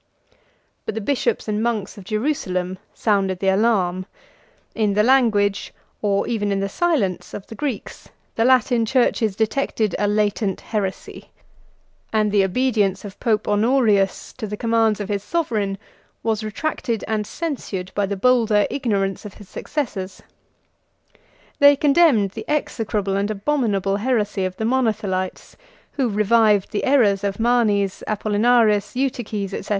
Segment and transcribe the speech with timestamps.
[0.87, 4.07] But the bishop and monks of Jerusalem sounded the alarm:
[4.73, 9.95] in the language, or even in the silence, of the Greeks, the Latin churches detected
[9.99, 11.29] a latent heresy:
[12.11, 15.77] and the obedience of Pope Honorius to the commands of his sovereign
[16.23, 20.23] was retracted and censured by the bolder ignorance of his successors.
[21.59, 25.55] They condemned the execrable and abominable heresy of the Monothelites,
[25.91, 29.67] who revived the errors of Manes, Apollinaris, Eutyches, &c.